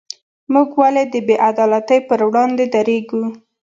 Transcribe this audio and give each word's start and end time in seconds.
موږ 0.53 0.69
ولې 0.81 1.03
د 1.13 1.15
بې 1.27 1.35
عدالتۍ 1.49 1.99
پر 2.07 2.19
وړاندې 2.27 2.65
دریږو؟ 2.73 3.23